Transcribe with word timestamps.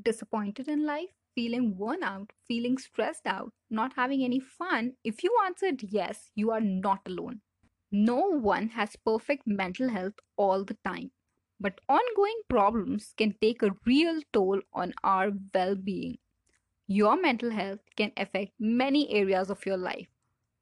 disappointed 0.00 0.68
in 0.68 0.84
life, 0.86 1.10
feeling 1.34 1.76
worn 1.76 2.02
out, 2.02 2.32
feeling 2.46 2.78
stressed 2.78 3.26
out, 3.26 3.52
not 3.70 3.94
having 3.94 4.22
any 4.22 4.40
fun? 4.40 4.96
If 5.04 5.22
you 5.24 5.36
answered 5.44 5.82
yes, 5.82 6.30
you 6.34 6.50
are 6.50 6.60
not 6.60 7.00
alone. 7.06 7.40
No 7.90 8.18
one 8.28 8.68
has 8.70 8.96
perfect 8.96 9.46
mental 9.46 9.88
health 9.88 10.14
all 10.36 10.64
the 10.64 10.76
time, 10.84 11.10
but 11.60 11.80
ongoing 11.88 12.40
problems 12.48 13.14
can 13.16 13.34
take 13.40 13.62
a 13.62 13.76
real 13.86 14.20
toll 14.32 14.60
on 14.72 14.94
our 15.04 15.32
well 15.54 15.74
being. 15.74 16.18
Your 16.86 17.20
mental 17.20 17.50
health 17.50 17.80
can 17.96 18.12
affect 18.16 18.52
many 18.60 19.10
areas 19.10 19.50
of 19.50 19.66
your 19.66 19.76
life 19.76 20.06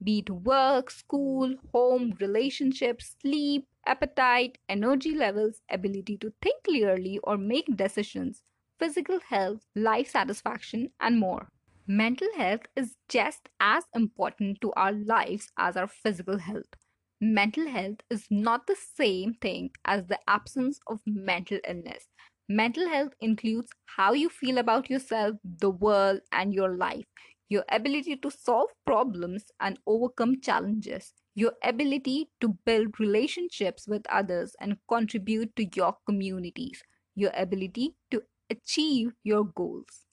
be 0.02 0.20
it 0.20 0.30
work, 0.30 0.90
school, 0.90 1.54
home, 1.72 2.14
relationships, 2.20 3.16
sleep, 3.20 3.66
appetite, 3.86 4.58
energy 4.68 5.14
levels, 5.14 5.62
ability 5.70 6.16
to 6.18 6.32
think 6.42 6.62
clearly 6.64 7.18
or 7.24 7.36
make 7.38 7.76
decisions, 7.76 8.42
physical 8.80 9.20
health, 9.28 9.60
life 9.76 10.10
satisfaction, 10.10 10.90
and 11.00 11.20
more. 11.20 11.48
Mental 11.86 12.28
health 12.36 12.62
is 12.74 12.96
just 13.08 13.48
as 13.60 13.84
important 13.94 14.60
to 14.62 14.72
our 14.72 14.92
lives 14.92 15.50
as 15.58 15.76
our 15.76 15.86
physical 15.88 16.38
health. 16.38 16.74
Mental 17.20 17.68
health 17.68 17.98
is 18.10 18.26
not 18.30 18.66
the 18.66 18.76
same 18.96 19.34
thing 19.34 19.70
as 19.84 20.06
the 20.06 20.18
absence 20.26 20.80
of 20.88 21.00
mental 21.06 21.58
illness. 21.68 22.08
Mental 22.48 22.88
health 22.88 23.12
includes 23.20 23.68
how 23.96 24.12
you 24.12 24.28
feel 24.28 24.58
about 24.58 24.90
yourself, 24.90 25.36
the 25.44 25.70
world, 25.70 26.20
and 26.32 26.54
your 26.54 26.76
life 26.76 27.04
your 27.50 27.64
ability 27.70 28.16
to 28.16 28.30
solve 28.30 28.68
problems 28.86 29.44
and 29.60 29.78
overcome 29.86 30.40
challenges, 30.40 31.12
your 31.34 31.52
ability 31.64 32.30
to 32.40 32.56
build 32.64 32.98
relationships 33.00 33.88
with 33.88 34.06
others 34.08 34.54
and 34.60 34.76
contribute 34.88 35.54
to 35.56 35.66
your 35.74 35.96
communities, 36.06 36.80
your 37.16 37.32
ability 37.36 37.90
to 38.10 38.22
achieve 38.50 39.12
your 39.24 39.44
goals. 39.44 40.06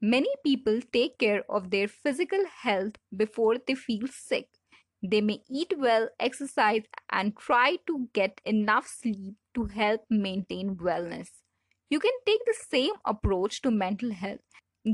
Many 0.00 0.30
people 0.44 0.80
take 0.92 1.18
care 1.18 1.44
of 1.50 1.70
their 1.70 1.88
physical 1.88 2.44
health 2.46 2.96
before 3.16 3.56
they 3.66 3.74
feel 3.74 4.06
sick. 4.08 4.48
They 5.02 5.20
may 5.20 5.42
eat 5.50 5.74
well, 5.78 6.08
exercise, 6.20 6.84
and 7.10 7.36
try 7.36 7.76
to 7.86 8.08
get 8.12 8.40
enough 8.44 8.86
sleep 8.86 9.36
to 9.54 9.66
help 9.66 10.02
maintain 10.10 10.76
wellness. 10.76 11.28
You 11.90 12.00
can 12.00 12.12
take 12.26 12.40
the 12.46 12.54
same 12.70 12.94
approach 13.04 13.62
to 13.62 13.70
mental 13.70 14.12
health. 14.12 14.40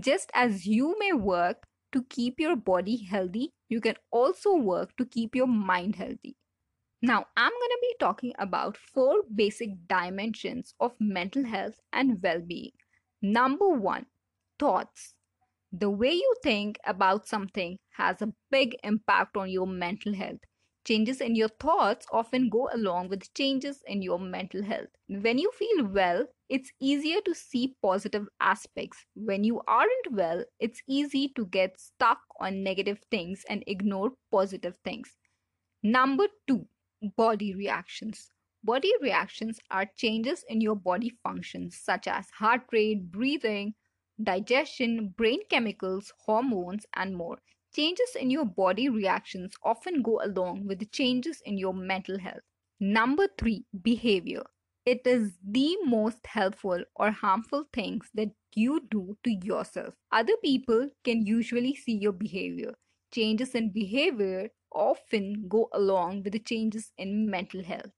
Just 0.01 0.31
as 0.34 0.67
you 0.67 0.97
may 0.99 1.12
work 1.12 1.67
to 1.93 2.03
keep 2.05 2.39
your 2.41 2.56
body 2.56 2.97
healthy, 3.05 3.53
you 3.69 3.81
can 3.81 3.97
also 4.11 4.55
work 4.55 4.97
to 4.97 5.06
keep 5.06 5.34
your 5.34 5.47
mind 5.47 5.97
healthy. 5.97 6.37
Now, 7.03 7.27
I'm 7.37 7.51
going 7.51 7.71
to 7.71 7.79
be 7.81 7.95
talking 8.01 8.33
about 8.39 8.77
four 8.77 9.23
basic 9.35 9.71
dimensions 9.87 10.75
of 10.81 10.93
mental 11.01 11.45
health 11.45 11.81
and 11.93 12.21
well 12.23 12.41
being. 12.41 12.73
Number 13.23 13.69
one, 13.69 14.07
thoughts. 14.59 15.15
The 15.73 15.91
way 15.91 16.13
you 16.13 16.35
think 16.43 16.79
about 16.85 17.29
something 17.29 17.79
has 17.97 18.23
a 18.23 18.33
big 18.51 18.77
impact 18.83 19.37
on 19.37 19.51
your 19.51 19.67
mental 19.67 20.15
health. 20.15 20.41
Changes 20.87 21.21
in 21.21 21.37
your 21.37 21.49
thoughts 21.49 22.07
often 22.11 22.49
go 22.49 22.69
along 22.73 23.09
with 23.11 23.33
changes 23.35 23.83
in 23.87 24.03
your 24.03 24.19
mental 24.19 24.62
health. 24.62 24.89
When 25.09 25.39
you 25.39 25.51
feel 25.53 25.87
well, 25.87 26.27
it's 26.49 26.73
easier 26.81 27.21
to 27.23 27.35
see 27.35 27.77
positive 27.83 28.27
aspects. 28.41 29.05
When 29.15 29.45
you 29.45 29.61
aren't 29.69 30.11
well, 30.11 30.45
it's 30.59 30.83
easy 30.89 31.29
to 31.37 31.47
get 31.47 31.79
stuck 31.79 32.21
on 32.41 32.62
negative 32.65 33.01
things 33.11 33.45
and 33.49 33.62
ignore 33.67 34.12
positive 34.33 34.77
things. 34.85 35.17
Number 35.83 36.27
two, 36.47 36.67
body 37.03 37.55
reactions. 37.55 38.31
Body 38.65 38.93
reactions 39.01 39.59
are 39.71 39.87
changes 39.97 40.45
in 40.49 40.61
your 40.61 40.77
body 40.77 41.11
functions 41.23 41.77
such 41.77 42.07
as 42.09 42.31
heart 42.31 42.63
rate, 42.73 43.11
breathing, 43.11 43.75
digestion, 44.23 45.09
brain 45.17 45.41
chemicals, 45.49 46.13
hormones, 46.27 46.87
and 46.95 47.17
more. 47.17 47.39
Changes 47.75 48.17
in 48.19 48.31
your 48.31 48.45
body 48.45 48.89
reactions 48.89 49.55
often 49.63 50.03
go 50.03 50.21
along 50.25 50.67
with 50.67 50.79
the 50.79 50.87
changes 50.87 51.41
in 51.45 51.59
your 51.59 51.75
mental 51.75 52.19
health. 52.19 52.43
Number 52.81 53.28
three, 53.39 53.65
behavior. 53.83 54.43
It 54.87 55.06
is 55.06 55.39
the 55.47 55.77
most 55.84 56.27
helpful 56.27 56.83
or 56.97 57.11
harmful 57.11 57.65
things 57.72 58.09
that 58.15 58.31
you 58.55 58.87
do 58.91 59.17
to 59.25 59.31
yourself. 59.31 59.95
Other 60.11 60.37
people 60.43 60.89
can 61.05 61.27
usually 61.27 61.75
see 61.75 61.93
your 61.97 62.12
behavior. 62.12 62.75
Changes 63.13 63.55
in 63.55 63.71
behavior 63.73 64.51
often 64.73 65.49
go 65.49 65.69
along 65.73 66.23
with 66.23 66.33
the 66.33 66.39
changes 66.39 66.93
in 66.99 67.31
mental 67.31 67.63
health. 67.65 67.93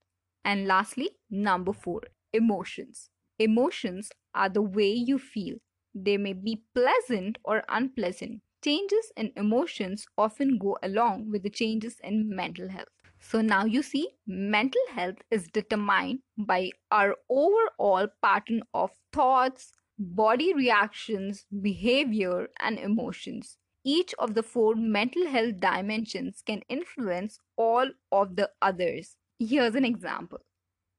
And 0.44 0.66
lastly, 0.66 1.10
number 1.31 1.72
four, 1.72 2.03
emotions. 2.32 3.10
Emotions 3.38 4.10
are 4.34 4.48
the 4.48 4.62
way 4.62 4.93
you 4.93 5.19
feel. 5.19 5.56
They 5.94 6.16
may 6.16 6.32
be 6.34 6.65
pleasant 6.75 7.38
or 7.44 7.65
unpleasant. 7.69 8.43
Changes 8.62 9.12
in 9.16 9.32
emotions 9.37 10.06
often 10.19 10.59
go 10.59 10.76
along 10.82 11.31
with 11.31 11.42
the 11.42 11.50
changes 11.50 11.98
in 12.03 12.28
mental 12.34 12.69
health. 12.69 12.88
So 13.21 13.41
now 13.41 13.65
you 13.65 13.82
see, 13.82 14.10
mental 14.27 14.82
health 14.91 15.19
is 15.31 15.48
determined 15.48 16.21
by 16.38 16.71
our 16.91 17.16
overall 17.28 18.09
pattern 18.22 18.62
of 18.75 18.91
thoughts, 19.12 19.72
body 19.98 20.53
reactions, 20.54 21.47
behavior, 21.62 22.48
and 22.60 22.78
emotions. 22.78 23.59
Each 23.84 24.14
of 24.18 24.34
the 24.34 24.42
four 24.42 24.74
mental 24.74 25.26
health 25.26 25.60
dimensions 25.60 26.42
can 26.44 26.62
influence 26.68 27.38
all 27.56 27.91
of 28.12 28.36
the 28.36 28.50
others. 28.62 29.16
Here's 29.38 29.74
an 29.74 29.84
example. 29.84 30.41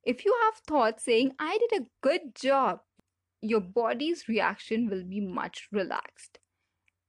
If 0.03 0.25
you 0.25 0.35
have 0.43 0.55
thoughts 0.67 1.05
saying, 1.05 1.33
I 1.39 1.57
did 1.59 1.81
a 1.81 1.87
good 2.01 2.35
job, 2.35 2.81
your 3.41 3.61
body's 3.61 4.27
reaction 4.27 4.89
will 4.89 5.03
be 5.03 5.21
much 5.21 5.67
relaxed 5.71 6.39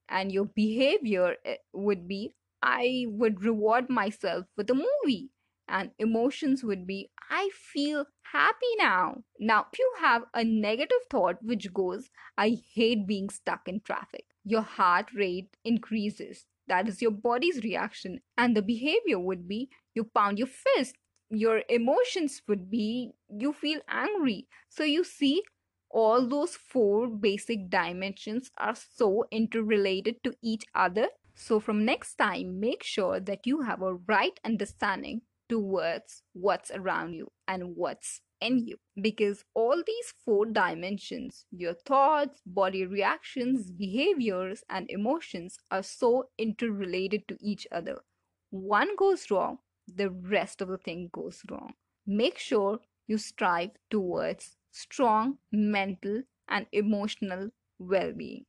and 0.08 0.30
your 0.32 0.44
behavior 0.44 1.36
eh, 1.44 1.56
would 1.72 2.06
be 2.08 2.34
I 2.62 3.06
would 3.08 3.42
reward 3.42 3.90
myself 3.90 4.46
with 4.56 4.70
a 4.70 4.74
movie. 4.74 5.30
And 5.68 5.90
emotions 5.98 6.62
would 6.62 6.86
be, 6.86 7.10
I 7.30 7.50
feel 7.54 8.06
happy 8.32 8.76
now. 8.78 9.24
Now, 9.40 9.66
if 9.72 9.78
you 9.78 9.92
have 10.00 10.24
a 10.34 10.44
negative 10.44 10.98
thought 11.10 11.42
which 11.42 11.72
goes, 11.72 12.10
I 12.38 12.58
hate 12.74 13.06
being 13.06 13.30
stuck 13.30 13.66
in 13.66 13.80
traffic, 13.80 14.26
your 14.44 14.62
heart 14.62 15.10
rate 15.14 15.56
increases. 15.64 16.46
That 16.68 16.88
is 16.88 17.02
your 17.02 17.10
body's 17.10 17.62
reaction. 17.62 18.20
And 18.36 18.56
the 18.56 18.62
behavior 18.62 19.18
would 19.18 19.48
be, 19.48 19.68
you 19.94 20.04
pound 20.04 20.38
your 20.38 20.48
fist. 20.48 20.96
Your 21.30 21.62
emotions 21.68 22.42
would 22.46 22.70
be, 22.70 23.12
you 23.28 23.52
feel 23.52 23.80
angry. 23.88 24.48
So 24.68 24.84
you 24.84 25.04
see, 25.04 25.42
all 25.90 26.26
those 26.26 26.56
four 26.56 27.06
basic 27.08 27.68
dimensions 27.68 28.50
are 28.58 28.74
so 28.74 29.26
interrelated 29.30 30.22
to 30.24 30.34
each 30.42 30.64
other. 30.74 31.08
So, 31.34 31.60
from 31.60 31.84
next 31.84 32.16
time, 32.16 32.60
make 32.60 32.82
sure 32.82 33.20
that 33.20 33.46
you 33.46 33.62
have 33.62 33.82
a 33.82 33.94
right 33.94 34.38
understanding 34.44 35.22
towards 35.48 36.22
what's 36.32 36.70
around 36.70 37.14
you 37.14 37.28
and 37.46 37.76
what's 37.76 38.20
in 38.42 38.66
you. 38.66 38.78
Because 39.00 39.44
all 39.54 39.82
these 39.86 40.12
four 40.24 40.46
dimensions 40.46 41.46
your 41.50 41.74
thoughts, 41.74 42.40
body 42.46 42.84
reactions, 42.86 43.70
behaviors, 43.70 44.64
and 44.68 44.90
emotions 44.90 45.58
are 45.70 45.82
so 45.82 46.30
interrelated 46.38 47.26
to 47.28 47.38
each 47.40 47.66
other. 47.72 48.02
One 48.50 48.94
goes 48.96 49.30
wrong, 49.30 49.58
the 49.88 50.10
rest 50.10 50.60
of 50.62 50.68
the 50.68 50.78
thing 50.78 51.10
goes 51.12 51.42
wrong. 51.50 51.74
Make 52.06 52.38
sure 52.38 52.80
you 53.06 53.18
strive 53.18 53.70
towards 53.90 54.56
strong 54.70 55.38
mental 55.50 56.22
and 56.48 56.66
emotional 56.72 57.50
well 57.78 58.12
being. 58.12 58.46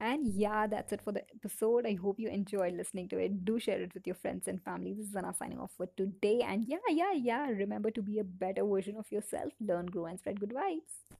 And 0.00 0.26
yeah, 0.28 0.66
that's 0.66 0.92
it 0.92 1.02
for 1.02 1.12
the 1.12 1.24
episode. 1.34 1.86
I 1.86 1.94
hope 1.94 2.20
you 2.20 2.28
enjoyed 2.28 2.74
listening 2.74 3.08
to 3.08 3.18
it. 3.18 3.44
Do 3.44 3.58
share 3.58 3.80
it 3.80 3.94
with 3.94 4.06
your 4.06 4.14
friends 4.14 4.46
and 4.46 4.62
family. 4.62 4.92
This 4.94 5.08
is 5.08 5.16
Anna 5.16 5.34
signing 5.34 5.58
off 5.58 5.72
for 5.76 5.86
today. 5.96 6.40
And 6.40 6.64
yeah, 6.66 6.86
yeah, 6.88 7.12
yeah. 7.12 7.46
Remember 7.48 7.90
to 7.92 8.02
be 8.02 8.18
a 8.20 8.24
better 8.24 8.64
version 8.64 8.96
of 8.96 9.10
yourself. 9.10 9.52
Learn, 9.60 9.86
grow, 9.86 10.06
and 10.06 10.18
spread 10.18 10.38
good 10.40 10.50
vibes. 10.50 11.18